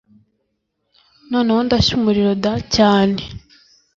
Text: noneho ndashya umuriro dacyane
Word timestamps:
noneho 1.31 1.59
ndashya 1.67 1.93
umuriro 1.99 2.31
dacyane 2.45 3.21